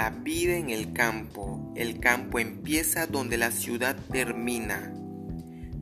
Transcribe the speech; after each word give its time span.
La 0.00 0.08
vida 0.08 0.56
en 0.56 0.70
el 0.70 0.94
campo. 0.94 1.74
El 1.76 2.00
campo 2.00 2.38
empieza 2.38 3.06
donde 3.06 3.36
la 3.36 3.50
ciudad 3.50 3.98
termina. 4.10 4.94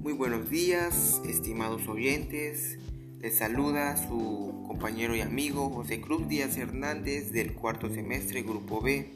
Muy 0.02 0.12
buenos 0.12 0.50
días, 0.50 1.22
estimados 1.24 1.86
oyentes. 1.86 2.80
Les 3.20 3.36
saluda 3.36 3.96
su 4.08 4.64
compañero 4.66 5.14
y 5.14 5.20
amigo 5.20 5.70
José 5.70 6.00
Cruz 6.00 6.26
Díaz 6.26 6.56
Hernández 6.58 7.30
del 7.30 7.54
cuarto 7.54 7.94
semestre 7.94 8.42
Grupo 8.42 8.80
B. 8.80 9.12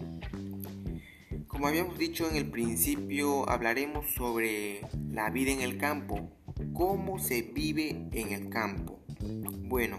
Como 1.49 1.67
habíamos 1.67 1.99
dicho 1.99 2.31
en 2.31 2.37
el 2.37 2.49
principio, 2.49 3.51
hablaremos 3.51 4.07
sobre 4.15 4.83
la 5.11 5.31
vida 5.31 5.51
en 5.51 5.63
el 5.63 5.79
campo, 5.79 6.31
cómo 6.75 7.19
se 7.19 7.43
vive 7.43 8.07
en 8.13 8.31
el 8.31 8.51
campo. 8.51 9.01
Bueno, 9.65 9.99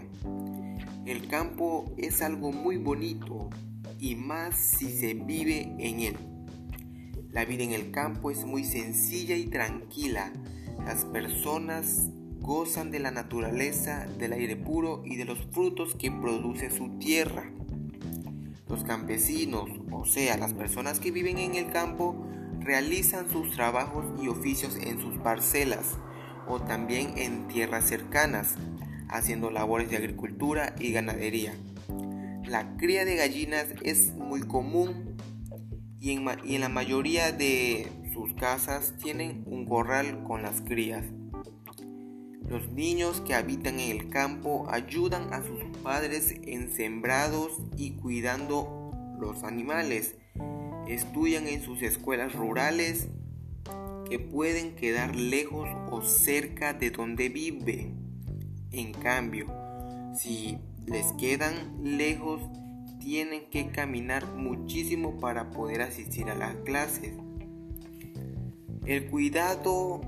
el 1.04 1.28
campo 1.28 1.94
es 1.98 2.22
algo 2.22 2.52
muy 2.52 2.78
bonito, 2.78 3.50
y 4.04 4.16
más 4.16 4.54
si 4.56 4.90
se 4.90 5.14
vive 5.14 5.74
en 5.78 6.00
él. 6.00 6.16
La 7.30 7.46
vida 7.46 7.64
en 7.64 7.72
el 7.72 7.90
campo 7.90 8.30
es 8.30 8.44
muy 8.44 8.62
sencilla 8.62 9.34
y 9.34 9.46
tranquila. 9.46 10.30
Las 10.84 11.06
personas 11.06 12.10
gozan 12.38 12.90
de 12.90 12.98
la 12.98 13.10
naturaleza, 13.10 14.06
del 14.18 14.34
aire 14.34 14.56
puro 14.56 15.00
y 15.06 15.16
de 15.16 15.24
los 15.24 15.38
frutos 15.52 15.94
que 15.94 16.10
produce 16.10 16.70
su 16.70 16.98
tierra. 16.98 17.50
Los 18.68 18.84
campesinos, 18.84 19.70
o 19.90 20.04
sea, 20.04 20.36
las 20.36 20.52
personas 20.52 21.00
que 21.00 21.10
viven 21.10 21.38
en 21.38 21.54
el 21.54 21.72
campo, 21.72 22.26
realizan 22.60 23.30
sus 23.30 23.52
trabajos 23.52 24.04
y 24.22 24.28
oficios 24.28 24.76
en 24.76 25.00
sus 25.00 25.16
parcelas 25.16 25.96
o 26.46 26.60
también 26.60 27.16
en 27.16 27.48
tierras 27.48 27.88
cercanas, 27.88 28.56
haciendo 29.08 29.50
labores 29.50 29.88
de 29.88 29.96
agricultura 29.96 30.76
y 30.78 30.92
ganadería. 30.92 31.54
La 32.46 32.76
cría 32.76 33.06
de 33.06 33.16
gallinas 33.16 33.66
es 33.82 34.12
muy 34.14 34.40
común 34.42 35.16
y 35.98 36.10
en, 36.10 36.60
la 36.60 36.68
mayoría 36.68 37.32
de 37.32 37.88
sus 38.12 38.34
casas 38.34 38.94
tienen 39.02 39.42
un 39.46 39.64
corral 39.64 40.22
con 40.24 40.42
las 40.42 40.60
crías. 40.60 41.06
Los 42.46 42.70
niños 42.70 43.22
que 43.22 43.34
habitan 43.34 43.80
en 43.80 43.90
el 43.90 44.10
campo 44.10 44.66
ayudan 44.68 45.32
a 45.32 45.42
sus 45.42 45.64
padres 45.82 46.34
en 46.42 46.70
sembrados 46.70 47.52
y 47.78 47.92
cuidando 47.92 48.90
los 49.18 49.42
animales. 49.42 50.16
Estudian 50.86 51.48
en 51.48 51.62
sus 51.62 51.80
escuelas 51.80 52.34
rurales 52.34 53.08
que 54.10 54.18
pueden 54.18 54.76
quedar 54.76 55.16
lejos 55.16 55.70
o 55.90 56.02
cerca 56.02 56.74
de 56.74 56.90
donde 56.90 57.30
vive. 57.30 57.94
En 58.70 58.92
cambio, 58.92 59.46
si 60.14 60.58
les 60.86 61.12
quedan 61.14 61.54
lejos, 61.82 62.42
tienen 62.98 63.50
que 63.50 63.68
caminar 63.70 64.26
muchísimo 64.34 65.18
para 65.18 65.50
poder 65.50 65.82
asistir 65.82 66.30
a 66.30 66.34
las 66.34 66.54
clases. 66.56 67.12
El 68.86 69.10
cuidado 69.10 70.00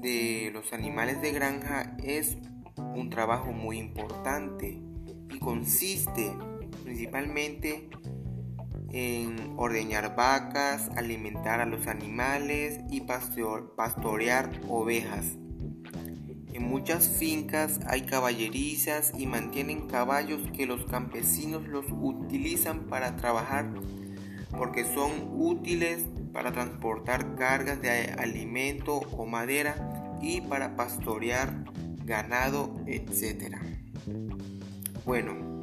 de 0.00 0.50
los 0.52 0.72
animales 0.72 1.20
de 1.20 1.32
granja 1.32 1.96
es 2.02 2.36
un 2.76 3.10
trabajo 3.10 3.52
muy 3.52 3.78
importante 3.78 4.80
y 5.30 5.38
consiste 5.38 6.32
principalmente 6.84 7.88
en 8.90 9.54
ordeñar 9.56 10.16
vacas, 10.16 10.88
alimentar 10.96 11.60
a 11.60 11.66
los 11.66 11.86
animales 11.86 12.80
y 12.90 13.02
pastorear 13.02 14.60
ovejas. 14.68 15.36
En 16.58 16.64
muchas 16.64 17.08
fincas 17.08 17.78
hay 17.86 18.02
caballerizas 18.02 19.12
y 19.16 19.26
mantienen 19.26 19.86
caballos 19.86 20.40
que 20.56 20.66
los 20.66 20.86
campesinos 20.86 21.68
los 21.68 21.84
utilizan 21.88 22.86
para 22.86 23.14
trabajar 23.14 23.70
porque 24.58 24.82
son 24.82 25.12
útiles 25.36 26.06
para 26.32 26.50
transportar 26.50 27.36
cargas 27.36 27.80
de 27.80 28.12
alimento 28.18 28.96
o 28.96 29.24
madera 29.24 30.18
y 30.20 30.40
para 30.40 30.74
pastorear 30.74 31.64
ganado, 32.04 32.74
etc. 32.88 33.56
Bueno, 35.04 35.60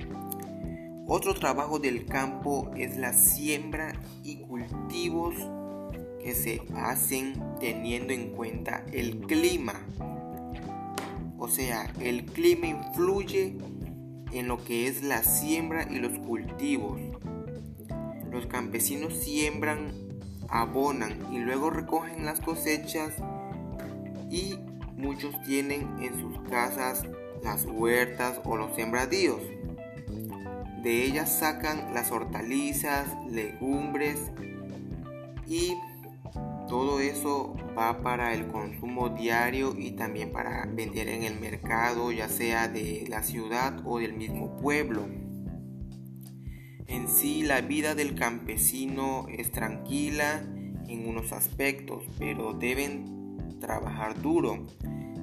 otro 1.08 1.34
trabajo 1.34 1.78
del 1.78 2.06
campo 2.06 2.72
es 2.78 2.96
la 2.96 3.12
siembra 3.12 4.00
y 4.24 4.38
cultivos 4.38 5.36
que 6.24 6.34
se 6.34 6.62
hacen 6.78 7.34
teniendo 7.60 8.14
en 8.14 8.30
cuenta 8.30 8.86
el 8.94 9.20
clima 9.20 9.86
o 11.46 11.48
sea, 11.48 11.94
el 12.00 12.26
clima 12.26 12.66
influye 12.66 13.56
en 14.32 14.48
lo 14.48 14.64
que 14.64 14.88
es 14.88 15.04
la 15.04 15.22
siembra 15.22 15.88
y 15.88 16.00
los 16.00 16.18
cultivos. 16.18 17.00
Los 18.32 18.48
campesinos 18.48 19.14
siembran, 19.14 19.92
abonan 20.50 21.32
y 21.32 21.38
luego 21.38 21.70
recogen 21.70 22.26
las 22.26 22.40
cosechas 22.40 23.14
y 24.32 24.56
muchos 24.98 25.40
tienen 25.44 25.88
en 26.02 26.20
sus 26.20 26.36
casas 26.50 27.04
las 27.44 27.66
huertas 27.66 28.42
o 28.44 28.58
los 28.58 28.76
sembradíos. 28.76 29.42
De 30.82 31.04
ellas 31.04 31.38
sacan 31.38 31.94
las 31.94 32.12
hortalizas, 32.12 33.06
legumbres 33.30 34.18
y 35.48 35.76
todo 36.68 37.00
eso 37.00 37.56
va 37.78 38.02
para 38.02 38.34
el 38.34 38.48
consumo 38.48 39.10
diario 39.10 39.76
y 39.78 39.92
también 39.92 40.32
para 40.32 40.66
vender 40.66 41.10
en 41.10 41.24
el 41.24 41.40
mercado, 41.40 42.12
ya 42.12 42.28
sea 42.28 42.68
de 42.68 43.06
la 43.08 43.24
ciudad 43.24 43.82
o 43.86 44.00
del 44.00 44.14
mismo 44.14 44.56
pueblo. 44.58 45.06
En 46.88 47.08
sí, 47.08 47.44
la 47.44 47.62
vida 47.62 47.96
del 47.96 48.16
campesino 48.16 49.26
es 49.30 49.52
tranquila 49.52 50.44
en 50.88 51.08
unos 51.08 51.34
aspectos, 51.34 52.04
pero 52.20 52.54
deben 52.54 53.58
trabajar 53.60 54.22
duro. 54.22 54.66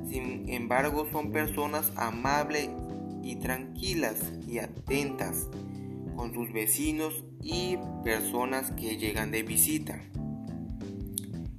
Sin 0.08 0.48
embargo, 0.48 1.06
son 1.12 1.30
personas 1.30 1.92
amables 1.96 2.68
y 3.22 3.36
tranquilas 3.36 4.32
y 4.46 4.58
atentas 4.58 5.48
con 6.16 6.34
sus 6.34 6.52
vecinos 6.52 7.24
y 7.40 7.78
personas 8.04 8.72
que 8.72 8.96
llegan 8.96 9.30
de 9.30 9.42
visita. 9.42 10.00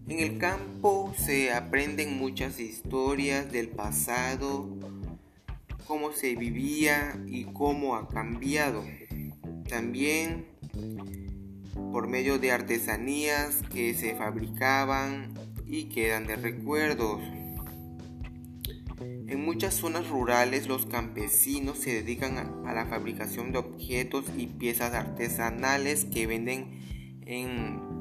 En 0.07 0.19
el 0.19 0.37
campo 0.37 1.13
se 1.17 1.53
aprenden 1.53 2.17
muchas 2.17 2.59
historias 2.59 3.51
del 3.51 3.69
pasado, 3.69 4.67
cómo 5.87 6.11
se 6.11 6.35
vivía 6.35 7.17
y 7.25 7.45
cómo 7.45 7.95
ha 7.95 8.09
cambiado. 8.09 8.83
También 9.69 10.45
por 11.93 12.07
medio 12.07 12.37
de 12.37 12.51
artesanías 12.51 13.61
que 13.71 13.93
se 13.93 14.13
fabricaban 14.15 15.33
y 15.65 15.85
quedan 15.85 16.27
de 16.27 16.35
recuerdos. 16.35 17.21
En 18.99 19.45
muchas 19.45 19.73
zonas 19.73 20.09
rurales 20.09 20.67
los 20.67 20.85
campesinos 20.85 21.77
se 21.77 21.93
dedican 21.93 22.65
a 22.67 22.73
la 22.73 22.85
fabricación 22.85 23.53
de 23.53 23.59
objetos 23.59 24.25
y 24.37 24.47
piezas 24.47 24.93
artesanales 24.93 26.05
que 26.05 26.27
venden 26.27 27.21
en 27.25 27.92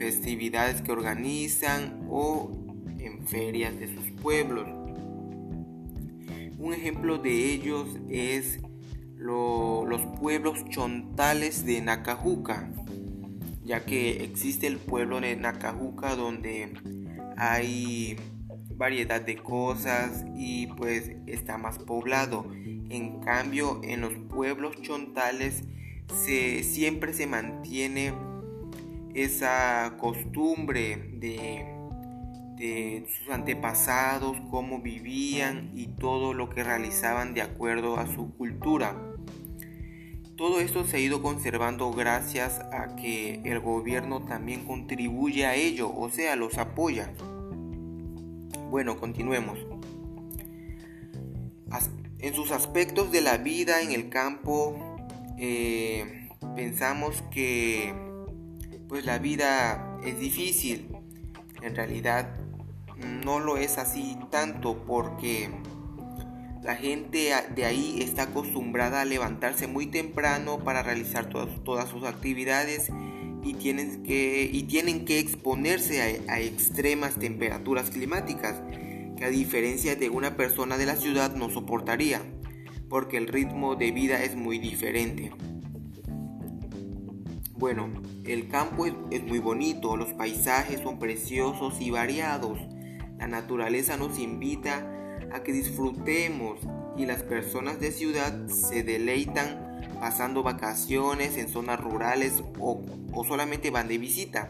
festividades 0.00 0.80
que 0.80 0.92
organizan 0.92 2.06
o 2.08 2.50
en 2.98 3.26
ferias 3.26 3.78
de 3.78 3.94
sus 3.94 4.10
pueblos. 4.22 4.66
Un 6.58 6.72
ejemplo 6.72 7.18
de 7.18 7.52
ellos 7.52 7.98
es 8.08 8.60
los 9.18 10.00
pueblos 10.18 10.64
chontales 10.70 11.66
de 11.66 11.82
Nacajuca, 11.82 12.70
ya 13.62 13.84
que 13.84 14.24
existe 14.24 14.66
el 14.66 14.78
pueblo 14.78 15.20
de 15.20 15.36
Nacajuca 15.36 16.16
donde 16.16 16.72
hay 17.36 18.16
variedad 18.76 19.20
de 19.20 19.36
cosas 19.36 20.24
y 20.34 20.68
pues 20.68 21.12
está 21.26 21.58
más 21.58 21.78
poblado. 21.78 22.50
En 22.88 23.20
cambio, 23.20 23.82
en 23.84 24.00
los 24.00 24.14
pueblos 24.30 24.80
chontales 24.80 25.62
siempre 26.62 27.12
se 27.12 27.26
mantiene 27.26 28.14
esa 29.14 29.96
costumbre 29.98 31.10
de, 31.14 31.76
sus 33.08 33.30
antepasados, 33.30 34.36
cómo 34.50 34.80
vivían 34.80 35.70
y 35.74 35.86
todo 35.86 36.34
lo 36.34 36.50
que 36.50 36.62
realizaban 36.62 37.32
de 37.32 37.42
acuerdo 37.42 37.96
a 37.96 38.06
su 38.06 38.34
cultura. 38.36 38.94
Todo 40.36 40.60
esto 40.60 40.84
se 40.84 40.98
ha 40.98 41.00
ido 41.00 41.22
conservando 41.22 41.90
gracias 41.92 42.60
a 42.72 42.96
que 42.96 43.40
el 43.44 43.60
gobierno 43.60 44.24
también 44.26 44.64
contribuye 44.64 45.46
a 45.46 45.54
ello, 45.54 45.90
o 45.94 46.10
sea, 46.10 46.36
los 46.36 46.58
apoya. 46.58 47.12
Bueno, 48.70 48.98
continuemos. 48.98 49.58
En 52.18 52.34
sus 52.34 52.50
aspectos 52.50 53.10
de 53.10 53.22
la 53.22 53.38
vida 53.38 53.80
en 53.80 53.92
el 53.92 54.10
campo, 54.10 54.76
eh, 55.38 56.28
pensamos 56.54 57.22
que 57.30 57.94
pues 58.90 59.06
la 59.06 59.18
vida 59.18 59.98
es 60.04 60.18
difícil. 60.18 60.88
En 61.62 61.76
realidad 61.76 62.34
no 63.24 63.38
lo 63.38 63.56
es 63.56 63.78
así 63.78 64.18
tanto 64.30 64.84
porque 64.84 65.48
la 66.64 66.74
gente 66.74 67.32
de 67.54 67.64
ahí 67.64 68.00
está 68.02 68.24
acostumbrada 68.24 69.00
a 69.00 69.04
levantarse 69.04 69.68
muy 69.68 69.86
temprano 69.86 70.58
para 70.64 70.82
realizar 70.82 71.28
todas, 71.28 71.88
sus 71.88 72.02
actividades 72.02 72.90
y 73.44 73.54
tienen 73.54 74.02
que, 74.02 74.50
y 74.52 74.64
tienen 74.64 75.04
que 75.04 75.20
exponerse 75.20 76.20
a 76.28 76.40
extremas 76.40 77.14
temperaturas 77.14 77.90
climáticas 77.90 78.60
que 79.16 79.24
a 79.24 79.30
diferencia 79.30 79.94
de 79.94 80.10
una 80.10 80.36
persona 80.36 80.76
de 80.76 80.86
la 80.86 80.96
ciudad 80.96 81.36
no 81.36 81.48
soportaría, 81.48 82.22
porque 82.88 83.18
el 83.18 83.28
ritmo 83.28 83.76
de 83.76 83.92
vida 83.92 84.24
es 84.24 84.34
muy 84.34 84.58
diferente. 84.58 85.30
Bueno, 87.60 87.90
el 88.24 88.48
campo 88.48 88.86
es, 88.86 89.22
muy 89.22 89.38
bonito, 89.38 89.94
los 89.94 90.14
paisajes 90.14 90.80
son 90.80 90.98
preciosos 90.98 91.78
y 91.82 91.90
variados. 91.90 92.58
La 93.18 93.26
naturaleza 93.26 93.98
nos 93.98 94.18
invita 94.18 94.90
a 95.30 95.42
que 95.42 95.52
disfrutemos 95.52 96.58
y 96.96 97.04
las 97.04 97.22
personas 97.22 97.78
de 97.78 97.92
ciudad 97.92 98.48
se 98.48 98.82
deleitan 98.82 99.82
pasando 100.00 100.42
vacaciones 100.42 101.36
en 101.36 101.50
zonas 101.50 101.78
rurales 101.78 102.42
o, 102.58 102.82
solamente 103.28 103.70
van 103.70 103.88
de 103.88 103.98
visita. 103.98 104.48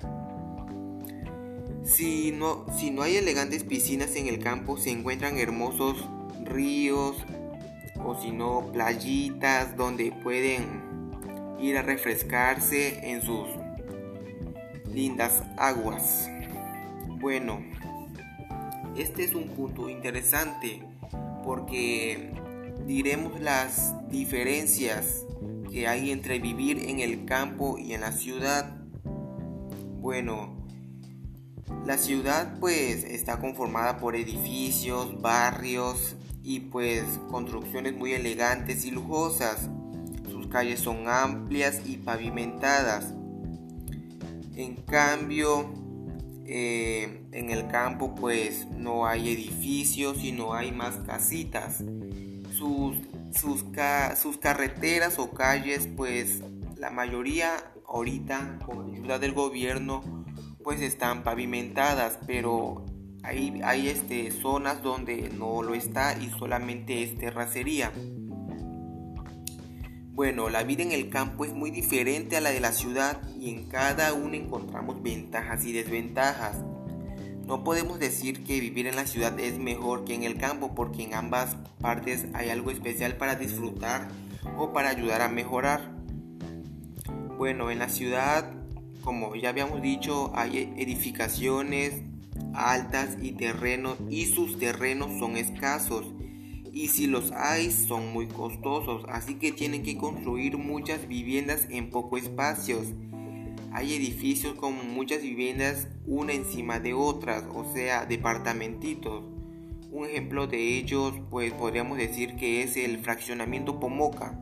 Si 1.83 2.31
no, 2.31 2.65
si 2.79 2.93
no 2.93 3.03
hay 3.03 3.17
elegantes 3.17 3.65
piscinas 3.65 4.15
en 4.15 4.29
el 4.29 4.39
campo, 4.39 4.77
se 4.77 4.91
encuentran 4.91 5.37
hermosos 5.37 6.09
ríos 6.45 7.17
o 8.05 8.15
si 8.23 8.31
no 8.31 8.71
playitas 8.73 9.77
donde 9.77 10.13
pueden 10.13 10.90
ir 11.61 11.77
a 11.77 11.83
refrescarse 11.83 13.11
en 13.11 13.23
sus 13.23 13.49
lindas 14.93 15.43
aguas. 15.57 16.29
Bueno, 17.21 17.61
este 18.97 19.25
es 19.25 19.35
un 19.35 19.49
punto 19.49 19.89
interesante 19.89 20.83
porque 21.45 22.33
diremos 22.87 23.41
las 23.41 23.95
diferencias 24.09 25.25
que 25.71 25.87
hay 25.87 26.11
entre 26.11 26.39
vivir 26.39 26.89
en 26.89 27.01
el 27.01 27.25
campo 27.25 27.79
y 27.79 27.95
en 27.95 28.01
la 28.01 28.13
ciudad. 28.13 28.77
Bueno, 30.01 30.67
la 31.87 31.99
ciudad 31.99 32.59
pues 32.59 33.05
está 33.05 33.39
conformada 33.39 33.99
por 33.99 34.17
edificios, 34.17 35.21
barrios 35.21 36.17
y 36.43 36.61
pues 36.61 37.05
construcciones 37.31 37.95
muy 37.95 38.13
elegantes 38.13 38.85
y 38.85 38.91
lujosas 38.91 39.69
calles 40.51 40.81
son 40.81 41.09
amplias 41.09 41.81
y 41.87 41.97
pavimentadas. 41.97 43.15
En 44.57 44.77
cambio, 44.77 45.73
eh, 46.47 47.23
en 47.33 47.51
el 47.51 47.69
campo 47.69 48.15
pues 48.15 48.67
no 48.67 49.07
hay 49.07 49.31
edificios 49.31 50.23
y 50.23 50.33
no 50.33 50.53
hay 50.53 50.73
más 50.73 50.97
casitas. 51.07 51.83
Sus, 52.59 52.97
sus, 53.33 53.65
sus 54.21 54.37
carreteras 54.39 55.19
o 55.19 55.31
calles 55.31 55.89
pues 55.97 56.43
la 56.77 56.91
mayoría 56.91 57.53
ahorita 57.87 58.59
con 58.67 58.93
ayuda 58.93 59.19
del 59.19 59.33
gobierno 59.33 60.03
pues 60.63 60.81
están 60.83 61.23
pavimentadas 61.23 62.19
pero 62.27 62.85
hay, 63.23 63.61
hay 63.65 63.89
este, 63.89 64.31
zonas 64.31 64.83
donde 64.83 65.31
no 65.31 65.63
lo 65.63 65.75
está 65.75 66.17
y 66.19 66.31
solamente 66.31 67.03
es 67.03 67.17
terracería. 67.17 67.93
Bueno, 70.13 70.51
la 70.51 70.65
vida 70.65 70.83
en 70.83 70.93
el 70.93 71.09
campo 71.09 71.45
es 71.45 71.55
muy 71.55 71.71
diferente 71.71 72.37
a 72.37 72.41
la 72.41 72.51
de 72.51 72.61
la 72.61 72.73
ciudad 72.73 73.21
y 73.39 73.51
en 73.51 73.69
cada 73.69 74.13
una 74.13 74.37
encontramos 74.37 75.03
ventajas 75.03 75.65
y 75.65 75.73
desventajas. 75.73 76.57
No 77.47 77.63
podemos 77.63 77.99
decir 77.99 78.45
que 78.45 78.61
vivir 78.61 78.87
en 78.87 78.97
la 78.97 79.07
ciudad 79.07 79.39
es 79.39 79.59
mejor 79.59 80.05
que 80.05 80.15
en 80.15 80.25
el 80.25 80.37
campo 80.37 80.75
porque 80.75 81.05
en 81.05 81.15
ambas 81.15 81.57
partes 81.81 82.27
hay 82.35 82.51
algo 82.51 82.71
especial 82.71 83.17
para 83.17 83.37
disfrutar 83.37 84.09
o 84.59 84.73
para 84.73 84.91
ayudar 84.91 85.23
a 85.23 85.29
mejorar. 85.29 85.93
Bueno, 87.39 87.71
en 87.71 87.79
la 87.79 87.89
ciudad, 87.89 88.53
como 89.03 89.35
ya 89.37 89.49
habíamos 89.49 89.81
dicho, 89.81 90.33
hay 90.35 90.75
edificaciones 90.77 92.03
altas 92.53 93.17
y 93.23 93.33
terrenos 93.33 93.97
y 94.09 94.27
sus 94.27 94.59
terrenos 94.59 95.19
son 95.19 95.37
escasos 95.37 96.05
y 96.73 96.89
si 96.89 97.07
los 97.07 97.33
hay 97.33 97.71
son 97.71 98.13
muy 98.13 98.27
costosos, 98.27 99.05
así 99.09 99.35
que 99.35 99.53
tienen 99.53 99.83
que 99.83 99.97
construir 99.97 100.57
muchas 100.57 101.09
viviendas 101.09 101.67
en 101.71 101.91
pocos 101.91 102.23
espacios. 102.23 102.89
Hay 103.73 103.95
edificios 103.95 104.55
con 104.55 104.95
muchas 104.95 105.23
viviendas 105.23 105.89
una 106.07 106.33
encima 106.33 106.81
de 106.81 106.95
otras, 106.95 107.45
o 107.55 107.65
sea, 107.73 108.07
departamentitos. 108.07 109.25
Un 109.93 110.07
ejemplo 110.07 110.47
de 110.47 110.79
ellos, 110.79 111.15
pues 111.31 111.53
podríamos 111.53 111.99
decir 111.99 112.37
que 112.37 112.63
es 112.63 112.77
el 112.77 112.99
fraccionamiento 112.99 113.81
Pomoca. 113.81 114.39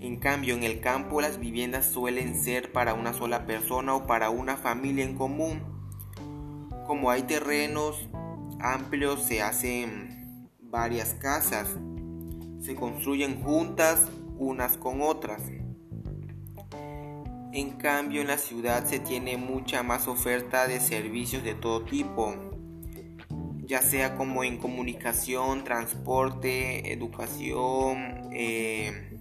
En 0.00 0.16
cambio, 0.16 0.56
en 0.56 0.64
el 0.64 0.80
campo 0.80 1.20
las 1.20 1.38
viviendas 1.38 1.86
suelen 1.86 2.40
ser 2.40 2.72
para 2.72 2.94
una 2.94 3.12
sola 3.12 3.46
persona 3.46 3.94
o 3.94 4.06
para 4.06 4.30
una 4.30 4.56
familia 4.56 5.04
en 5.04 5.16
común. 5.16 5.62
Como 6.86 7.10
hay 7.10 7.22
terrenos 7.22 8.08
amplios, 8.58 9.22
se 9.22 9.42
hacen 9.42 10.11
varias 10.72 11.14
casas. 11.14 11.68
Se 12.60 12.74
construyen 12.74 13.42
juntas 13.42 14.08
unas 14.38 14.78
con 14.78 15.02
otras. 15.02 15.42
En 17.52 17.72
cambio 17.72 18.22
en 18.22 18.28
la 18.28 18.38
ciudad 18.38 18.86
se 18.86 18.98
tiene 18.98 19.36
mucha 19.36 19.82
más 19.82 20.08
oferta 20.08 20.66
de 20.66 20.80
servicios 20.80 21.44
de 21.44 21.54
todo 21.54 21.84
tipo, 21.84 22.34
ya 23.66 23.82
sea 23.82 24.16
como 24.16 24.42
en 24.42 24.56
comunicación, 24.56 25.62
transporte, 25.62 26.90
educación, 26.94 28.30
eh, 28.32 29.18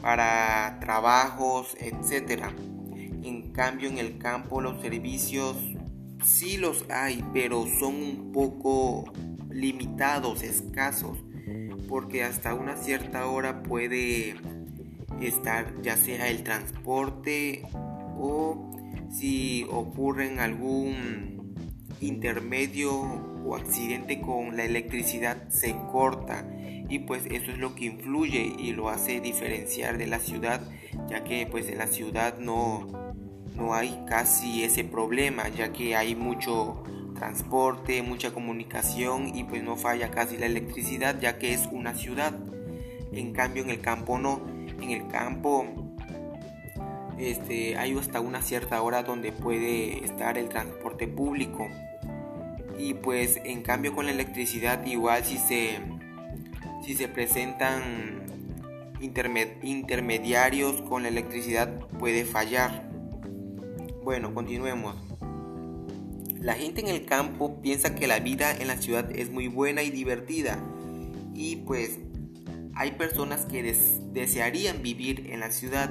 para 0.00 0.78
trabajos, 0.80 1.76
etc. 1.80 2.44
En 3.24 3.50
cambio 3.50 3.88
en 3.88 3.98
el 3.98 4.18
campo 4.18 4.60
los 4.60 4.80
servicios 4.80 5.56
sí 6.22 6.56
los 6.56 6.84
hay, 6.88 7.24
pero 7.32 7.66
son 7.80 7.96
un 7.96 8.30
poco 8.32 9.12
limitados, 9.58 10.42
escasos, 10.42 11.18
porque 11.88 12.22
hasta 12.22 12.54
una 12.54 12.76
cierta 12.76 13.26
hora 13.26 13.62
puede 13.62 14.36
estar 15.20 15.80
ya 15.82 15.96
sea 15.96 16.28
el 16.28 16.44
transporte 16.44 17.62
o 18.16 18.70
si 19.10 19.66
ocurre 19.70 20.38
algún 20.38 21.54
intermedio 22.00 22.92
o 23.44 23.56
accidente 23.56 24.20
con 24.20 24.56
la 24.56 24.64
electricidad 24.64 25.48
se 25.48 25.74
corta. 25.90 26.46
Y 26.90 27.00
pues 27.00 27.24
eso 27.26 27.50
es 27.50 27.58
lo 27.58 27.74
que 27.74 27.86
influye 27.86 28.54
y 28.58 28.72
lo 28.72 28.88
hace 28.88 29.20
diferenciar 29.20 29.98
de 29.98 30.06
la 30.06 30.20
ciudad 30.20 30.62
ya 31.08 31.24
que 31.24 31.46
pues 31.46 31.68
en 31.68 31.78
la 31.78 31.86
ciudad 31.86 32.38
no 32.38 32.86
no 33.56 33.74
hay 33.74 34.04
casi 34.06 34.62
ese 34.62 34.84
problema 34.84 35.48
ya 35.48 35.72
que 35.72 35.96
hay 35.96 36.14
mucho 36.14 36.82
transporte, 37.18 38.02
mucha 38.02 38.32
comunicación 38.32 39.36
y 39.36 39.44
pues 39.44 39.62
no 39.62 39.76
falla 39.76 40.10
casi 40.10 40.36
la 40.36 40.46
electricidad 40.46 41.20
ya 41.20 41.38
que 41.38 41.52
es 41.52 41.68
una 41.72 41.94
ciudad. 41.94 42.32
En 43.12 43.32
cambio 43.32 43.64
en 43.64 43.70
el 43.70 43.80
campo 43.80 44.18
no. 44.18 44.40
En 44.80 44.90
el 44.90 45.08
campo 45.08 45.66
este, 47.18 47.76
hay 47.76 47.96
hasta 47.98 48.20
una 48.20 48.42
cierta 48.42 48.80
hora 48.80 49.02
donde 49.02 49.32
puede 49.32 50.04
estar 50.04 50.38
el 50.38 50.48
transporte 50.48 51.08
público. 51.08 51.68
Y 52.78 52.94
pues 52.94 53.40
en 53.44 53.62
cambio 53.62 53.94
con 53.94 54.06
la 54.06 54.12
electricidad 54.12 54.86
igual 54.86 55.24
si 55.24 55.36
se, 55.38 55.80
si 56.84 56.94
se 56.94 57.08
presentan 57.08 58.22
intermediarios 59.00 60.82
con 60.82 61.02
la 61.02 61.08
electricidad 61.08 61.80
puede 61.98 62.24
fallar. 62.24 62.88
Bueno, 64.04 64.32
continuemos. 64.32 65.07
La 66.40 66.54
gente 66.54 66.80
en 66.80 66.88
el 66.88 67.04
campo 67.04 67.60
piensa 67.62 67.94
que 67.94 68.06
la 68.06 68.20
vida 68.20 68.52
en 68.56 68.68
la 68.68 68.76
ciudad 68.76 69.10
es 69.10 69.30
muy 69.30 69.48
buena 69.48 69.82
y 69.82 69.90
divertida 69.90 70.58
y 71.34 71.56
pues 71.56 71.98
hay 72.74 72.92
personas 72.92 73.44
que 73.44 73.76
desearían 74.12 74.82
vivir 74.82 75.30
en 75.30 75.40
la 75.40 75.50
ciudad. 75.50 75.90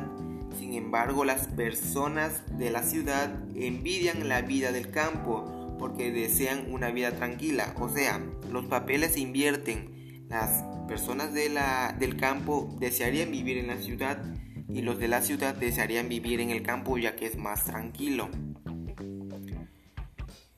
Sin 0.57 0.73
embargo, 0.73 1.25
las 1.25 1.47
personas 1.47 2.43
de 2.57 2.71
la 2.71 2.83
ciudad 2.83 3.33
envidian 3.55 4.29
la 4.29 4.41
vida 4.41 4.71
del 4.71 4.89
campo 4.89 5.75
porque 5.79 6.11
desean 6.11 6.71
una 6.71 6.91
vida 6.91 7.11
tranquila. 7.11 7.75
O 7.79 7.89
sea, 7.89 8.21
los 8.49 8.65
papeles 8.65 9.13
se 9.13 9.19
invierten. 9.19 10.25
Las 10.29 10.63
personas 10.87 11.33
de 11.33 11.49
la, 11.49 11.93
del 11.99 12.15
campo 12.15 12.73
desearían 12.79 13.31
vivir 13.31 13.57
en 13.57 13.67
la 13.67 13.77
ciudad 13.77 14.23
y 14.69 14.81
los 14.81 14.97
de 14.97 15.07
la 15.07 15.21
ciudad 15.21 15.55
desearían 15.55 16.09
vivir 16.09 16.39
en 16.39 16.51
el 16.51 16.63
campo 16.63 16.97
ya 16.97 17.15
que 17.15 17.25
es 17.25 17.37
más 17.37 17.65
tranquilo. 17.65 18.29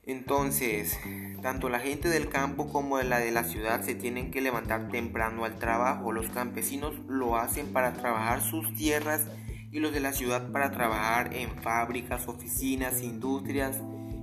Entonces, 0.09 0.97
tanto 1.43 1.69
la 1.69 1.79
gente 1.79 2.09
del 2.09 2.29
campo 2.29 2.67
como 2.67 2.99
la 2.99 3.19
de 3.19 3.29
la 3.29 3.43
ciudad 3.43 3.83
se 3.83 3.93
tienen 3.93 4.31
que 4.31 4.41
levantar 4.41 4.89
temprano 4.89 5.45
al 5.45 5.59
trabajo. 5.59 6.11
Los 6.11 6.29
campesinos 6.29 6.95
lo 7.07 7.37
hacen 7.37 7.67
para 7.67 7.93
trabajar 7.93 8.41
sus 8.41 8.73
tierras 8.73 9.27
y 9.71 9.77
los 9.77 9.93
de 9.93 9.99
la 9.99 10.11
ciudad 10.11 10.51
para 10.51 10.71
trabajar 10.71 11.35
en 11.35 11.51
fábricas, 11.61 12.27
oficinas, 12.27 13.03
industrias, 13.03 13.77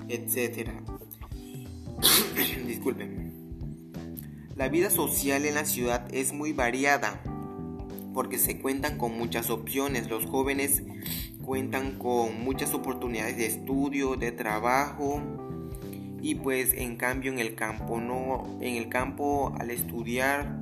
etc. 0.08 0.70
Disculpen. 2.66 3.32
La 4.56 4.68
vida 4.68 4.90
social 4.90 5.44
en 5.44 5.54
la 5.54 5.64
ciudad 5.64 6.12
es 6.12 6.32
muy 6.32 6.52
variada 6.52 7.22
porque 8.12 8.38
se 8.38 8.58
cuentan 8.58 8.98
con 8.98 9.16
muchas 9.16 9.50
opciones. 9.50 10.10
Los 10.10 10.26
jóvenes 10.26 10.82
cuentan 11.44 11.96
con 11.96 12.42
muchas 12.42 12.74
oportunidades 12.74 13.36
de 13.36 13.46
estudio, 13.46 14.16
de 14.16 14.32
trabajo 14.32 15.22
y 16.26 16.34
pues 16.34 16.74
en 16.74 16.96
cambio 16.96 17.30
en 17.30 17.38
el 17.38 17.54
campo 17.54 18.00
no, 18.00 18.58
en 18.60 18.74
el 18.74 18.88
campo 18.88 19.54
al 19.60 19.70
estudiar 19.70 20.58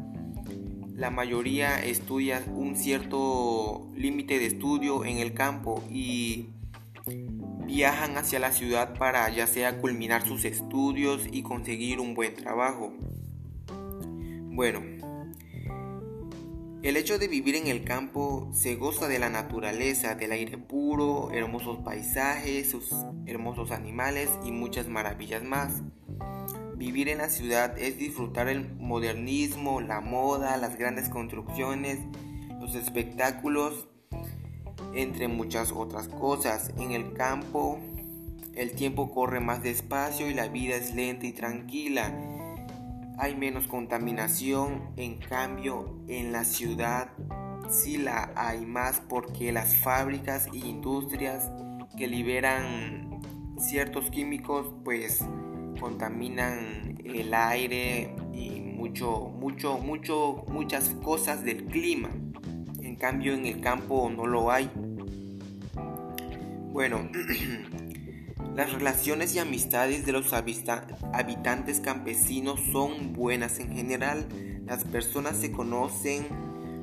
la 0.95 1.11
mayoría 1.11 1.83
estudia 1.83 2.45
un 2.55 2.77
cierto 2.77 3.89
límite 3.97 4.39
de 4.39 4.45
estudio 4.45 5.07
en 5.07 5.17
el 5.17 5.33
campo 5.33 5.83
y 5.91 6.51
viajan 7.65 8.19
hacia 8.19 8.41
la 8.41 8.53
ciudad 8.53 8.99
para 8.99 9.27
ya 9.31 9.47
sea 9.47 9.79
culminar 9.79 10.29
sus 10.29 10.45
estudios 10.45 11.23
y 11.33 11.43
conseguir 11.43 11.99
un 11.99 12.13
buen 12.13 12.35
trabajo. 12.35 12.93
Bueno, 14.53 14.83
el 16.85 16.99
hecho 16.99 17.19
de 17.19 17.29
vivir 17.29 17.57
en 17.57 17.67
el 17.67 17.83
campo 17.83 18.51
se 18.53 18.75
goza 18.75 19.09
de 19.09 19.19
la 19.19 19.31
naturaleza, 19.31 20.17
del 20.17 20.33
aire 20.33 20.59
puro, 20.59 21.31
hermosos 21.33 21.79
paisajes, 21.79 22.71
sus 22.71 22.91
hermosos 23.25 23.71
animales 23.71 24.29
y 24.45 24.53
muchas 24.53 24.87
maravillas 24.87 25.43
más. 25.43 25.81
Vivir 26.77 27.09
en 27.09 27.19
la 27.19 27.31
ciudad 27.31 27.79
es 27.79 27.97
disfrutar 27.97 28.49
el 28.49 28.75
modernismo, 28.75 29.81
la 29.81 30.03
moda, 30.03 30.59
las 30.59 30.77
grandes 30.77 31.09
construcciones, 31.09 32.01
los 32.61 32.75
espectáculos, 32.75 33.89
entre 34.93 35.27
muchas 35.29 35.73
otras 35.73 36.09
cosas. 36.09 36.71
En 36.77 36.93
el 36.93 37.15
campo 37.15 37.81
el 38.55 38.73
tiempo 38.73 39.11
corre 39.11 39.41
más 39.41 39.63
despacio 39.63 40.29
y 40.31 40.35
la 40.35 40.49
vida 40.49 40.77
es 40.77 40.95
lenta 40.95 41.25
y 41.25 41.33
tranquila 41.33 42.13
hay 43.19 43.37
menos 43.37 43.67
contaminación, 43.67 44.93
en 44.97 45.17
cambio 45.17 46.01
en 46.09 46.33
la 46.33 46.45
ciudad 46.45 47.11
sí 47.71 47.97
la 47.97 48.33
hay 48.37 48.67
más 48.67 49.01
porque 49.09 49.53
las 49.53 49.77
fábricas 49.77 50.49
e 50.53 50.59
industrias 50.59 51.51
que 51.97 52.07
liberan 52.07 53.21
ciertos 53.59 54.11
químicos 54.11 54.73
pues 54.85 55.25
contaminan 55.81 56.99
el 57.05 57.35
aire 57.35 58.15
y 58.33 58.61
mucho 58.61 59.31
mucho 59.39 59.79
mucho 59.79 60.45
muchas 60.49 60.91
cosas 61.03 61.45
del 61.45 61.65
clima. 61.67 62.11
En 62.81 62.97
cambio 62.97 63.35
en 63.35 63.47
el 63.47 63.61
campo 63.61 64.11
no 64.11 64.27
lo 64.27 64.51
hay. 64.51 64.71
Bueno 66.73 67.09
Las 68.55 68.73
relaciones 68.73 69.35
y 69.35 69.41
amistades 69.41 70.07
de 70.07 70.13
los 70.13 70.33
habitantes 70.33 71.81
campesinos 71.81 72.61
son 72.71 73.13
buenas 73.13 73.59
en 73.59 73.75
general. 73.75 74.27
Las 74.65 74.85
personas 74.85 75.39
se 75.39 75.51
conocen 75.51 76.25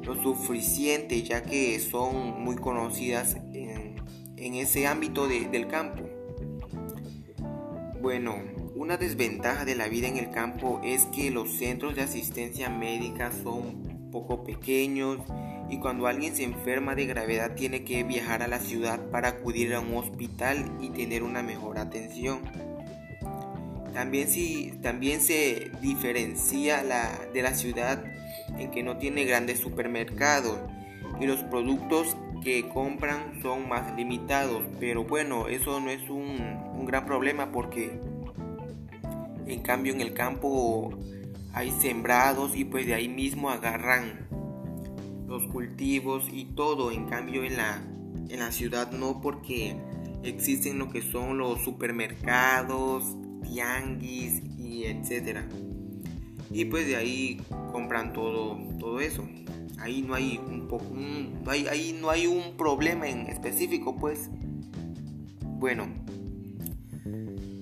lo 0.03 0.21
suficiente 0.21 1.21
ya 1.23 1.43
que 1.43 1.79
son 1.79 2.43
muy 2.43 2.57
conocidas 2.57 3.37
en, 3.53 3.95
ese 4.35 4.85
ámbito 4.85 5.27
del 5.27 5.67
campo. 5.67 6.03
Bueno, 8.01 8.35
una 8.75 8.97
desventaja 8.97 9.63
de 9.63 9.75
la 9.75 9.87
vida 9.87 10.09
en 10.09 10.17
el 10.17 10.29
campo 10.29 10.81
es 10.83 11.05
que 11.05 11.31
los 11.31 11.57
centros 11.57 11.95
de 11.95 12.01
asistencia 12.01 12.69
médica 12.69 13.31
son 13.31 14.09
poco 14.11 14.43
pequeños 14.43 15.19
y 15.71 15.77
cuando 15.77 16.05
alguien 16.05 16.35
se 16.35 16.43
enferma 16.43 16.95
de 16.95 17.05
gravedad 17.05 17.55
tiene 17.55 17.85
que 17.85 18.03
viajar 18.03 18.43
a 18.43 18.49
la 18.49 18.59
ciudad 18.59 19.09
para 19.09 19.29
acudir 19.29 19.73
a 19.73 19.79
un 19.79 19.95
hospital 19.95 20.69
y 20.81 20.89
tener 20.89 21.23
una 21.23 21.41
mejor 21.41 21.79
atención. 21.79 22.41
También, 23.93 24.27
si, 24.27 24.73
también 24.81 25.21
se 25.21 25.71
diferencia 25.81 26.83
la, 26.83 27.09
de 27.33 27.41
la 27.41 27.55
ciudad 27.55 28.03
en 28.57 28.69
que 28.69 28.83
no 28.83 28.97
tiene 28.97 29.23
grandes 29.23 29.59
supermercados 29.59 30.59
y 31.21 31.25
los 31.25 31.41
productos 31.43 32.17
que 32.43 32.67
compran 32.67 33.41
son 33.41 33.69
más 33.69 33.95
limitados. 33.95 34.63
Pero 34.77 35.05
bueno, 35.05 35.47
eso 35.47 35.79
no 35.79 35.89
es 35.89 36.09
un, 36.09 36.37
un 36.75 36.85
gran 36.85 37.05
problema 37.05 37.53
porque 37.53 37.97
en 39.47 39.61
cambio 39.61 39.93
en 39.93 40.01
el 40.01 40.13
campo 40.13 40.97
hay 41.53 41.71
sembrados 41.71 42.57
y 42.57 42.65
pues 42.65 42.85
de 42.87 42.93
ahí 42.93 43.07
mismo 43.07 43.49
agarran 43.49 44.30
los 45.31 45.47
cultivos 45.47 46.25
y 46.31 46.45
todo. 46.45 46.91
En 46.91 47.05
cambio 47.05 47.43
en 47.43 47.57
la, 47.57 47.81
en 48.29 48.39
la 48.39 48.51
ciudad 48.51 48.91
no 48.91 49.21
porque 49.21 49.75
existen 50.23 50.77
lo 50.77 50.89
que 50.89 51.01
son 51.01 51.37
los 51.37 51.61
supermercados, 51.61 53.15
tianguis 53.43 54.43
y 54.59 54.83
etcétera. 54.83 55.47
Y 56.51 56.65
pues 56.65 56.85
de 56.85 56.97
ahí 56.97 57.41
compran 57.71 58.13
todo, 58.13 58.59
todo 58.77 58.99
eso. 58.99 59.27
Ahí 59.79 60.03
no 60.03 60.13
hay 60.13 60.37
un 60.37 60.67
poco 60.67 60.85
ahí 61.47 61.97
no 61.99 62.11
hay 62.11 62.27
un 62.27 62.55
problema 62.55 63.07
en 63.07 63.21
específico, 63.21 63.95
pues. 63.95 64.29
Bueno, 65.41 65.87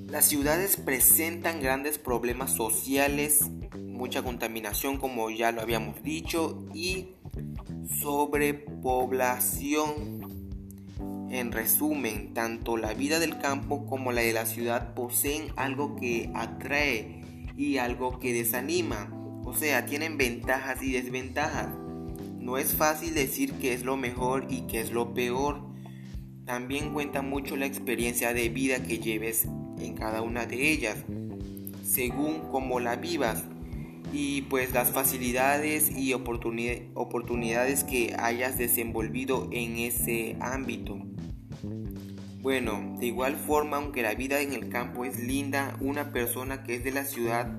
las 0.07 0.25
ciudades 0.25 0.75
presentan 0.77 1.61
grandes 1.61 1.99
problemas 1.99 2.53
sociales, 2.53 3.49
mucha 3.77 4.23
contaminación 4.23 4.97
como 4.97 5.29
ya 5.29 5.51
lo 5.51 5.61
habíamos 5.61 6.01
dicho 6.01 6.65
y 6.73 7.09
sobrepoblación. 7.97 10.29
En 11.31 11.51
resumen, 11.51 12.33
tanto 12.33 12.77
la 12.77 12.93
vida 12.93 13.19
del 13.19 13.37
campo 13.37 13.85
como 13.85 14.11
la 14.11 14.21
de 14.21 14.33
la 14.33 14.45
ciudad 14.45 14.93
poseen 14.93 15.51
algo 15.55 15.95
que 15.95 16.29
atrae 16.33 17.23
y 17.55 17.77
algo 17.77 18.19
que 18.19 18.33
desanima. 18.33 19.13
O 19.43 19.53
sea, 19.53 19.85
tienen 19.85 20.17
ventajas 20.17 20.81
y 20.81 20.91
desventajas. 20.91 21.69
No 22.39 22.57
es 22.57 22.75
fácil 22.75 23.13
decir 23.13 23.53
qué 23.53 23.73
es 23.73 23.83
lo 23.83 23.95
mejor 23.95 24.47
y 24.49 24.61
qué 24.61 24.81
es 24.81 24.91
lo 24.91 25.13
peor. 25.13 25.61
También 26.45 26.93
cuenta 26.93 27.21
mucho 27.21 27.55
la 27.57 27.67
experiencia 27.67 28.33
de 28.33 28.49
vida 28.49 28.81
que 28.81 28.97
lleves 28.97 29.47
en 29.79 29.93
cada 29.93 30.23
una 30.23 30.47
de 30.47 30.71
ellas, 30.71 30.97
según 31.83 32.39
cómo 32.51 32.79
la 32.79 32.95
vivas 32.95 33.43
y 34.11 34.43
pues 34.43 34.73
las 34.73 34.91
facilidades 34.91 35.91
y 35.95 36.13
oportunidades 36.13 37.83
que 37.83 38.15
hayas 38.17 38.57
desenvolvido 38.57 39.49
en 39.51 39.77
ese 39.77 40.35
ámbito. 40.39 40.97
Bueno, 42.41 42.95
de 42.99 43.07
igual 43.07 43.35
forma, 43.35 43.77
aunque 43.77 44.01
la 44.01 44.15
vida 44.15 44.39
en 44.39 44.53
el 44.53 44.69
campo 44.69 45.03
es 45.03 45.19
linda, 45.19 45.75
una 45.81 46.11
persona 46.11 46.63
que 46.63 46.75
es 46.75 46.83
de 46.83 46.91
la 46.91 47.03
ciudad 47.03 47.53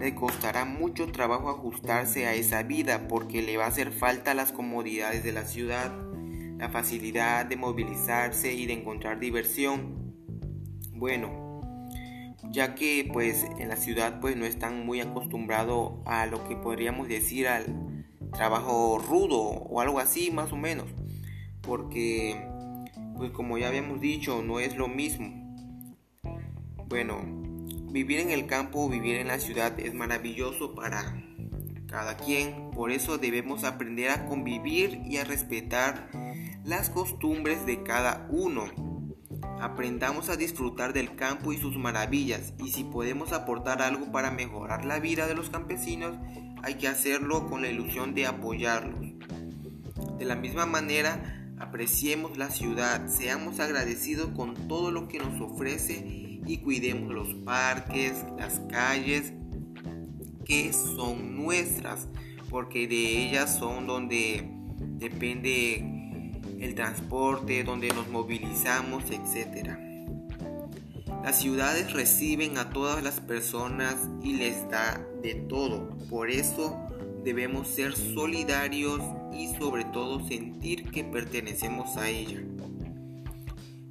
le 0.00 0.14
costará 0.14 0.64
mucho 0.64 1.06
trabajo 1.12 1.48
ajustarse 1.50 2.26
a 2.26 2.34
esa 2.34 2.62
vida 2.62 3.06
porque 3.08 3.42
le 3.42 3.56
va 3.56 3.64
a 3.64 3.68
hacer 3.68 3.92
falta 3.92 4.34
las 4.34 4.52
comodidades 4.52 5.22
de 5.22 5.32
la 5.32 5.44
ciudad, 5.44 5.92
la 6.58 6.68
facilidad 6.68 7.46
de 7.46 7.56
movilizarse 7.56 8.52
y 8.52 8.66
de 8.66 8.74
encontrar 8.74 9.20
diversión. 9.20 10.14
Bueno, 10.92 11.43
ya 12.50 12.74
que 12.74 13.08
pues 13.12 13.44
en 13.58 13.68
la 13.68 13.76
ciudad 13.76 14.20
pues 14.20 14.36
no 14.36 14.44
están 14.44 14.84
muy 14.86 15.00
acostumbrados 15.00 15.92
a 16.06 16.26
lo 16.26 16.46
que 16.48 16.56
podríamos 16.56 17.08
decir 17.08 17.48
al 17.48 18.06
trabajo 18.32 18.98
rudo 18.98 19.38
o 19.38 19.80
algo 19.80 19.98
así 20.00 20.30
más 20.30 20.52
o 20.52 20.56
menos. 20.56 20.86
Porque 21.62 22.46
pues 23.16 23.30
como 23.30 23.58
ya 23.58 23.68
habíamos 23.68 24.00
dicho 24.00 24.42
no 24.42 24.60
es 24.60 24.76
lo 24.76 24.88
mismo. 24.88 25.32
Bueno 26.88 27.20
vivir 27.90 28.18
en 28.18 28.30
el 28.30 28.46
campo 28.46 28.88
vivir 28.88 29.16
en 29.16 29.28
la 29.28 29.38
ciudad 29.38 29.78
es 29.78 29.94
maravilloso 29.94 30.74
para 30.74 31.22
cada 31.88 32.16
quien. 32.16 32.70
Por 32.72 32.90
eso 32.90 33.18
debemos 33.18 33.64
aprender 33.64 34.10
a 34.10 34.26
convivir 34.26 35.00
y 35.04 35.18
a 35.18 35.24
respetar 35.24 36.10
las 36.64 36.90
costumbres 36.90 37.66
de 37.66 37.82
cada 37.82 38.26
uno 38.30 38.93
Aprendamos 39.64 40.28
a 40.28 40.36
disfrutar 40.36 40.92
del 40.92 41.16
campo 41.16 41.50
y 41.50 41.56
sus 41.56 41.78
maravillas 41.78 42.52
y 42.62 42.70
si 42.70 42.84
podemos 42.84 43.32
aportar 43.32 43.80
algo 43.80 44.12
para 44.12 44.30
mejorar 44.30 44.84
la 44.84 45.00
vida 45.00 45.26
de 45.26 45.34
los 45.34 45.48
campesinos, 45.48 46.18
hay 46.62 46.74
que 46.74 46.86
hacerlo 46.86 47.46
con 47.46 47.62
la 47.62 47.70
ilusión 47.70 48.12
de 48.12 48.26
apoyarlos. 48.26 49.14
De 50.18 50.26
la 50.26 50.36
misma 50.36 50.66
manera, 50.66 51.48
apreciemos 51.58 52.36
la 52.36 52.50
ciudad, 52.50 53.08
seamos 53.08 53.58
agradecidos 53.58 54.28
con 54.36 54.68
todo 54.68 54.90
lo 54.90 55.08
que 55.08 55.18
nos 55.18 55.40
ofrece 55.40 56.40
y 56.46 56.58
cuidemos 56.58 57.14
los 57.14 57.34
parques, 57.36 58.22
las 58.36 58.60
calles 58.68 59.32
que 60.44 60.74
son 60.74 61.36
nuestras, 61.36 62.06
porque 62.50 62.86
de 62.86 63.28
ellas 63.28 63.56
son 63.58 63.86
donde 63.86 64.46
depende 64.98 65.93
el 66.64 66.74
transporte, 66.74 67.62
donde 67.62 67.88
nos 67.88 68.08
movilizamos, 68.08 69.04
etc. 69.10 69.70
Las 71.22 71.38
ciudades 71.38 71.92
reciben 71.92 72.58
a 72.58 72.70
todas 72.70 73.02
las 73.02 73.20
personas 73.20 73.96
y 74.22 74.34
les 74.34 74.68
da 74.70 75.00
de 75.22 75.34
todo. 75.34 75.96
Por 76.10 76.30
eso 76.30 76.78
debemos 77.22 77.68
ser 77.68 77.94
solidarios 77.94 79.00
y 79.32 79.54
sobre 79.56 79.84
todo 79.84 80.26
sentir 80.26 80.90
que 80.90 81.04
pertenecemos 81.04 81.96
a 81.96 82.08
ella. 82.08 82.42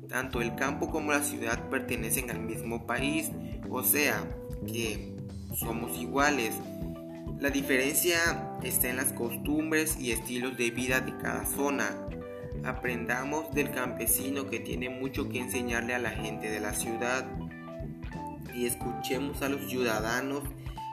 Tanto 0.07 0.41
el 0.41 0.55
campo 0.55 0.91
como 0.91 1.11
la 1.11 1.23
ciudad 1.23 1.69
pertenecen 1.69 2.29
al 2.29 2.39
mismo 2.39 2.85
país, 2.85 3.31
o 3.69 3.83
sea 3.83 4.23
que 4.67 5.15
somos 5.55 5.97
iguales. 5.97 6.53
La 7.39 7.49
diferencia 7.49 8.57
está 8.63 8.89
en 8.89 8.97
las 8.97 9.11
costumbres 9.11 9.97
y 9.99 10.11
estilos 10.11 10.55
de 10.55 10.69
vida 10.69 11.01
de 11.01 11.17
cada 11.17 11.45
zona, 11.45 11.89
Aprendamos 12.65 13.53
del 13.53 13.71
campesino 13.71 14.49
que 14.49 14.59
tiene 14.59 14.89
mucho 14.89 15.27
que 15.27 15.39
enseñarle 15.39 15.93
a 15.93 15.99
la 15.99 16.11
gente 16.11 16.49
de 16.49 16.61
la 16.61 16.73
ciudad 16.73 17.25
y 18.55 18.65
escuchemos 18.65 19.41
a 19.41 19.49
los 19.49 19.69
ciudadanos 19.69 20.43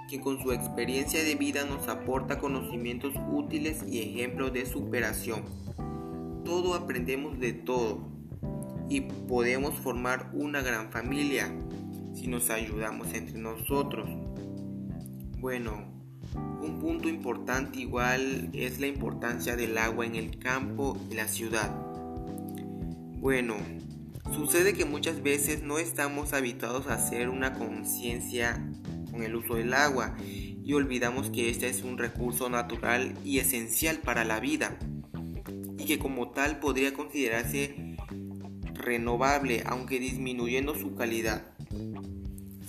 que 0.08 0.20
con 0.20 0.42
su 0.42 0.50
experiencia 0.50 1.22
de 1.22 1.36
vida 1.36 1.64
nos 1.64 1.86
aporta 1.86 2.38
conocimientos 2.38 3.14
útiles 3.30 3.84
y 3.88 4.00
ejemplos 4.00 4.52
de 4.52 4.66
superación. 4.66 5.44
Todo 6.44 6.74
aprendemos 6.74 7.38
de 7.38 7.52
todo 7.52 8.08
y 8.88 9.02
podemos 9.02 9.74
formar 9.74 10.30
una 10.32 10.62
gran 10.62 10.90
familia 10.90 11.54
si 12.14 12.26
nos 12.26 12.50
ayudamos 12.50 13.14
entre 13.14 13.38
nosotros. 13.38 14.10
Bueno, 15.38 15.89
un 16.34 16.78
punto 16.80 17.08
importante 17.08 17.80
igual 17.80 18.50
es 18.52 18.80
la 18.80 18.86
importancia 18.86 19.56
del 19.56 19.76
agua 19.78 20.06
en 20.06 20.14
el 20.14 20.38
campo 20.38 20.96
y 21.10 21.14
la 21.14 21.28
ciudad. 21.28 21.70
Bueno, 23.18 23.56
sucede 24.32 24.72
que 24.72 24.84
muchas 24.84 25.22
veces 25.22 25.62
no 25.62 25.78
estamos 25.78 26.32
habituados 26.32 26.86
a 26.86 26.94
hacer 26.94 27.28
una 27.28 27.54
conciencia 27.54 28.64
con 29.10 29.22
el 29.22 29.34
uso 29.34 29.56
del 29.56 29.74
agua 29.74 30.16
y 30.24 30.72
olvidamos 30.72 31.30
que 31.30 31.50
este 31.50 31.68
es 31.68 31.82
un 31.82 31.98
recurso 31.98 32.48
natural 32.48 33.14
y 33.24 33.38
esencial 33.38 33.98
para 33.98 34.24
la 34.24 34.40
vida 34.40 34.78
y 35.78 35.84
que 35.84 35.98
como 35.98 36.30
tal 36.30 36.60
podría 36.60 36.92
considerarse 36.92 37.96
renovable 38.74 39.62
aunque 39.66 39.98
disminuyendo 39.98 40.74
su 40.74 40.94
calidad. 40.94 41.42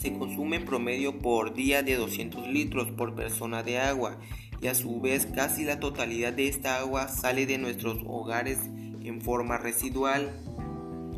Se 0.01 0.17
consume 0.17 0.55
en 0.55 0.65
promedio 0.65 1.19
por 1.19 1.53
día 1.53 1.83
de 1.83 1.95
200 1.95 2.47
litros 2.47 2.89
por 2.89 3.13
persona 3.13 3.61
de 3.61 3.79
agua 3.79 4.17
y 4.59 4.67
a 4.67 4.73
su 4.73 4.99
vez 4.99 5.27
casi 5.27 5.63
la 5.63 5.79
totalidad 5.79 6.33
de 6.33 6.47
esta 6.47 6.79
agua 6.79 7.07
sale 7.07 7.45
de 7.45 7.59
nuestros 7.59 7.99
hogares 8.07 8.57
en 9.03 9.21
forma 9.21 9.57
residual 9.59 10.31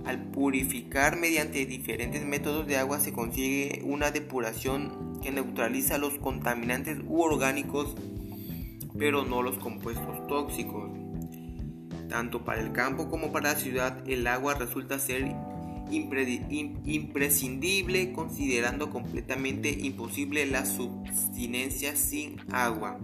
al 0.06 0.22
purificar 0.32 1.18
mediante 1.18 1.66
diferentes 1.66 2.26
métodos 2.26 2.68
de 2.68 2.78
agua 2.78 3.00
se 3.00 3.14
consigue 3.14 3.82
una 3.86 4.12
depuración 4.12 5.18
que 5.22 5.32
neutraliza 5.32 5.98
los 5.98 6.18
contaminantes 6.18 7.00
u 7.08 7.22
orgánicos, 7.22 7.96
pero 8.98 9.24
no 9.24 9.42
los 9.42 9.58
compuestos 9.60 10.28
tóxicos. 10.28 10.92
Tanto 12.10 12.44
para 12.44 12.62
el 12.62 12.74
campo 12.74 13.10
como 13.10 13.32
para 13.32 13.54
la 13.54 13.60
ciudad, 13.60 14.04
el 14.06 14.28
agua 14.28 14.56
resulta 14.56 15.00
ser 15.00 15.34
imprescindible 15.92 18.14
considerando 18.14 18.90
completamente 18.90 19.70
imposible 19.70 20.46
la 20.46 20.66
subsistencia 20.66 21.96
sin 21.96 22.38
agua. 22.52 23.00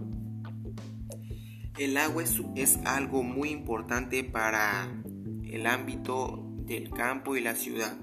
El 1.78 1.96
agua 1.96 2.24
es, 2.56 2.78
algo 2.84 3.22
muy 3.22 3.48
importante 3.50 4.24
para 4.24 5.02
el 5.44 5.66
ámbito 5.66 6.44
del 6.66 6.90
campo 6.90 7.36
y 7.36 7.40
la 7.40 7.54
ciudad. 7.54 7.96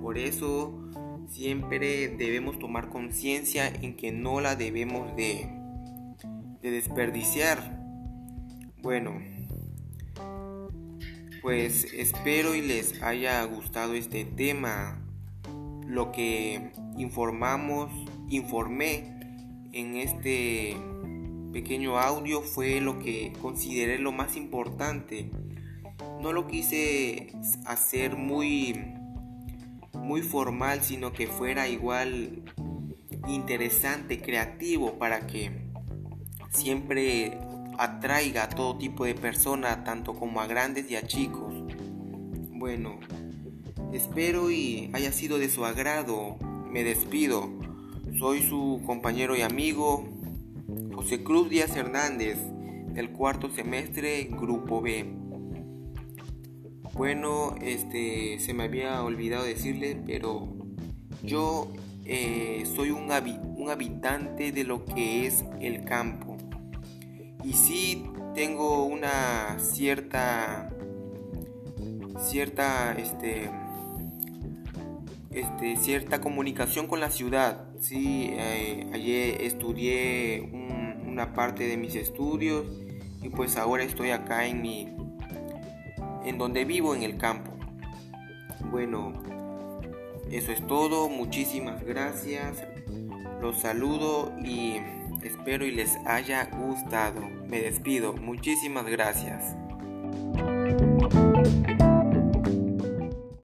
Por 0.00 0.16
eso 0.16 0.88
siempre 1.28 2.08
debemos 2.08 2.58
tomar 2.58 2.88
conciencia 2.88 3.68
en 3.68 3.96
que 3.96 4.12
no 4.12 4.40
la 4.40 4.56
debemos 4.56 5.14
de, 5.16 5.50
de 6.62 6.70
desperdiciar. 6.70 7.78
Bueno, 8.80 9.20
pues 11.42 11.84
espero 11.92 12.54
y 12.54 12.62
les 12.62 13.02
haya 13.02 13.44
gustado 13.44 13.94
este 13.94 14.24
tema. 14.24 14.98
Lo 15.86 16.12
que 16.12 16.72
informamos, 16.96 17.90
informé 18.30 19.12
en 19.72 19.96
este 19.96 20.76
pequeño 21.52 21.98
audio 21.98 22.40
fue 22.40 22.80
lo 22.80 22.98
que 22.98 23.34
consideré 23.42 23.98
lo 23.98 24.12
más 24.12 24.36
importante 24.36 25.30
no 26.22 26.32
lo 26.32 26.46
quise 26.46 27.32
hacer 27.66 28.16
muy 28.16 28.94
muy 29.94 30.22
formal, 30.22 30.82
sino 30.82 31.12
que 31.12 31.26
fuera 31.26 31.68
igual 31.68 32.42
interesante, 33.28 34.20
creativo 34.20 34.98
para 34.98 35.26
que 35.26 35.68
siempre 36.50 37.38
atraiga 37.78 38.44
a 38.44 38.48
todo 38.48 38.78
tipo 38.78 39.04
de 39.04 39.14
personas, 39.14 39.84
tanto 39.84 40.14
como 40.14 40.40
a 40.40 40.46
grandes 40.46 40.90
y 40.90 40.96
a 40.96 41.06
chicos. 41.06 41.54
Bueno, 42.50 43.00
espero 43.92 44.50
y 44.50 44.90
haya 44.92 45.12
sido 45.12 45.38
de 45.38 45.48
su 45.48 45.64
agrado. 45.64 46.36
Me 46.70 46.84
despido. 46.84 47.50
Soy 48.18 48.42
su 48.42 48.82
compañero 48.86 49.36
y 49.36 49.42
amigo 49.42 50.08
José 50.94 51.22
Cruz 51.22 51.50
Díaz 51.50 51.76
Hernández, 51.76 52.38
del 52.94 53.10
cuarto 53.10 53.50
semestre, 53.50 54.28
Grupo 54.30 54.80
B. 54.80 55.06
Bueno, 56.94 57.54
este 57.62 58.38
se 58.38 58.54
me 58.54 58.64
había 58.64 59.02
olvidado 59.02 59.44
decirle, 59.44 60.00
pero 60.06 60.48
yo 61.22 61.72
eh, 62.04 62.64
soy 62.76 62.90
un, 62.90 63.10
un 63.56 63.70
habitante 63.70 64.52
de 64.52 64.64
lo 64.64 64.84
que 64.84 65.26
es 65.26 65.44
el 65.60 65.84
campo. 65.84 66.31
Y 67.44 67.52
sí 67.54 68.06
tengo 68.34 68.84
una 68.84 69.58
cierta 69.58 70.70
cierta 72.18 72.92
este, 72.92 73.50
este 75.30 75.76
cierta 75.76 76.20
comunicación 76.20 76.86
con 76.86 77.00
la 77.00 77.10
ciudad. 77.10 77.68
Sí, 77.80 78.28
eh, 78.32 78.88
ayer 78.92 79.42
estudié 79.42 80.48
una 81.06 81.34
parte 81.34 81.66
de 81.66 81.76
mis 81.76 81.94
estudios 81.94 82.66
y 83.22 83.28
pues 83.28 83.56
ahora 83.56 83.82
estoy 83.82 84.10
acá 84.10 84.46
en 84.46 84.62
mi 84.62 84.88
en 86.24 86.38
donde 86.38 86.64
vivo 86.64 86.94
en 86.94 87.02
el 87.02 87.16
campo. 87.18 87.52
Bueno, 88.70 89.12
eso 90.30 90.52
es 90.52 90.66
todo. 90.66 91.08
Muchísimas 91.08 91.84
gracias. 91.84 92.64
Los 93.42 93.58
saludo 93.58 94.32
y 94.40 94.76
espero 95.24 95.66
y 95.66 95.72
les 95.72 95.96
haya 96.06 96.44
gustado. 96.44 97.28
Me 97.48 97.60
despido. 97.60 98.12
Muchísimas 98.12 98.86
gracias. 98.86 99.56